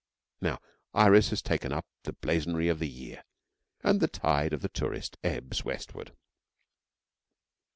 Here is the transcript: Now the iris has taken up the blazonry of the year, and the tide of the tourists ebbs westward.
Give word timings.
Now 0.41 0.55
the 0.55 0.97
iris 0.97 1.29
has 1.29 1.43
taken 1.43 1.71
up 1.71 1.85
the 2.05 2.13
blazonry 2.13 2.69
of 2.69 2.79
the 2.79 2.89
year, 2.89 3.23
and 3.83 3.99
the 3.99 4.07
tide 4.07 4.51
of 4.51 4.63
the 4.63 4.67
tourists 4.69 5.15
ebbs 5.23 5.63
westward. 5.63 6.11